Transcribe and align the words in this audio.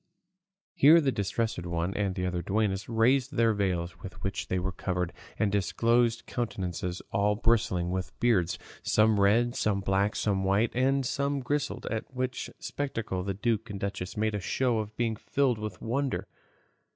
Here 0.73 0.99
the 0.99 1.11
Distressed 1.11 1.63
One 1.63 1.93
and 1.93 2.15
the 2.15 2.25
other 2.25 2.41
duennas 2.41 2.89
raised 2.89 3.35
the 3.35 3.53
veils 3.53 3.99
with 4.01 4.13
which 4.23 4.47
they 4.47 4.57
were 4.57 4.71
covered, 4.71 5.13
and 5.37 5.51
disclosed 5.51 6.25
countenances 6.25 7.03
all 7.11 7.35
bristling 7.35 7.91
with 7.91 8.19
beards, 8.19 8.57
some 8.81 9.19
red, 9.19 9.55
some 9.55 9.79
black, 9.79 10.15
some 10.15 10.43
white, 10.43 10.71
and 10.73 11.05
some 11.05 11.39
grizzled, 11.39 11.85
at 11.91 12.11
which 12.11 12.49
spectacle 12.57 13.21
the 13.21 13.35
duke 13.35 13.69
and 13.69 13.79
duchess 13.79 14.17
made 14.17 14.33
a 14.33 14.39
show 14.39 14.79
of 14.79 14.97
being 14.97 15.15
filled 15.15 15.59
with 15.59 15.79
wonder. 15.83 16.27